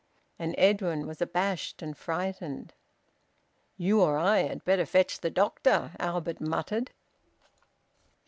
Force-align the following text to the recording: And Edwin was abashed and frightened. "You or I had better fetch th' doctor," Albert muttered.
And 0.39 0.55
Edwin 0.57 1.05
was 1.05 1.21
abashed 1.21 1.83
and 1.83 1.95
frightened. 1.95 2.73
"You 3.77 4.01
or 4.01 4.17
I 4.17 4.39
had 4.39 4.65
better 4.65 4.87
fetch 4.87 5.19
th' 5.19 5.31
doctor," 5.31 5.91
Albert 5.99 6.41
muttered. 6.41 6.89